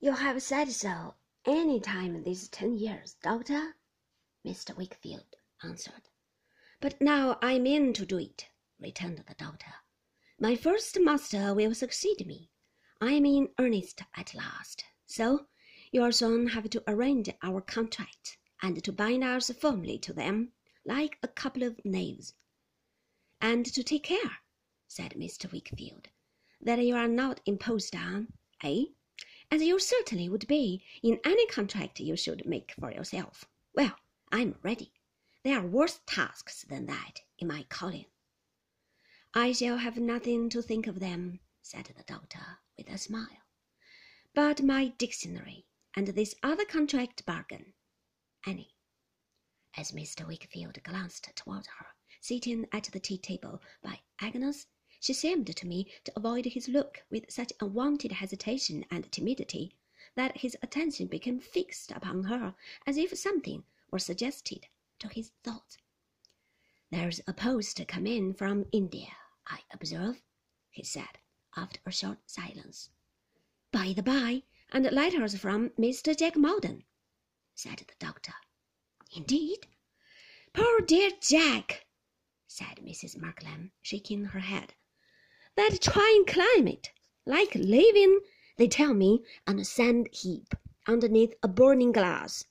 [0.00, 3.74] You have said so any time these ten years, doctor,
[4.46, 4.72] Mr.
[4.76, 5.34] Wickfield
[5.64, 6.08] answered.
[6.80, 8.48] But now I mean to do it,
[8.78, 9.74] returned the doctor.
[10.38, 12.52] My first master will succeed me.
[13.00, 14.84] I am in earnest at last.
[15.06, 15.48] So
[15.90, 20.52] you'll soon have to arrange our contract and to bind us firmly to them
[20.84, 22.34] like a couple of knaves.
[23.40, 24.42] And to take care,
[24.86, 25.50] said Mr.
[25.50, 26.06] Wickfield,
[26.60, 28.84] that you are not imposed on, eh?
[29.50, 33.46] As you certainly would be in any contract you should make for yourself.
[33.74, 33.96] Well,
[34.30, 34.92] I'm ready.
[35.42, 38.06] There are worse tasks than that in my calling.
[39.32, 43.42] I shall have nothing to think of them, said the doctor with a smile,
[44.34, 47.72] but my dictionary and this other contract bargain.
[48.46, 48.74] Annie.
[49.76, 50.26] As Mr.
[50.26, 51.86] Wickfield glanced toward her,
[52.20, 54.66] sitting at the tea table by Agnes,
[55.00, 59.72] she seemed to me to avoid his look with such unwonted hesitation and timidity
[60.16, 62.54] that his attention became fixed upon her
[62.86, 64.66] as if something were suggested
[64.98, 65.78] to his thoughts.
[66.90, 70.20] There's a post come in from India, I observe,
[70.70, 71.18] he said,
[71.56, 72.90] after a short silence.
[73.70, 74.42] By the by,
[74.72, 76.16] and letters from Mr.
[76.16, 76.84] Jack Maldon,
[77.54, 78.34] said the doctor.
[79.14, 79.66] Indeed?
[80.52, 81.86] Poor dear Jack,
[82.46, 83.16] said Mrs.
[83.16, 84.74] Markleham, shaking her head.
[85.58, 86.92] That trying climate,
[87.26, 88.20] like living,
[88.58, 90.54] they tell me, on a sand heap
[90.86, 92.44] underneath a burning glass.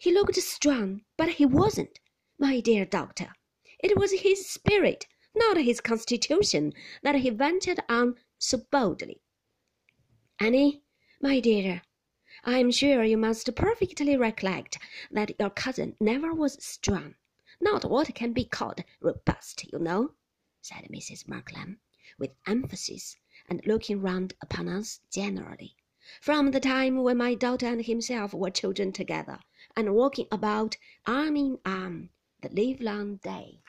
[0.00, 2.00] He looked strong, but he wasn't,
[2.36, 3.36] my dear doctor.
[3.78, 6.72] It was his spirit, not his constitution,
[7.04, 9.22] that he ventured on so boldly.
[10.40, 10.82] Annie,
[11.22, 11.82] my dear,
[12.42, 14.78] I am sure you must perfectly recollect
[15.12, 17.14] that your cousin never was strong,
[17.60, 20.14] not what can be called robust, you know,
[20.60, 21.28] said Mrs.
[21.28, 21.78] Markleham,
[22.18, 23.16] with emphasis,
[23.48, 25.74] and looking round upon us generally,
[26.22, 29.38] from the time when my daughter and himself were children together,
[29.76, 33.60] and walking about arm in arm the livelong day.